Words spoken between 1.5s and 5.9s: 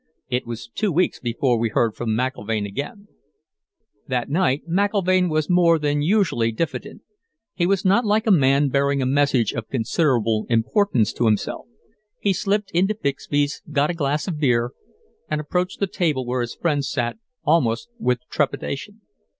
we heard from McIlvaine again...." That night McIlvaine was more